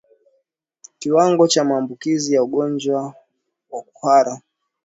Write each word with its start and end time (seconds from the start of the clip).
Kiwango 0.99 1.47
cha 1.47 1.63
maambukizi 1.63 2.33
ya 2.33 2.43
ugonjwa 2.43 3.13
wa 3.71 3.81
kuhara 3.93 4.41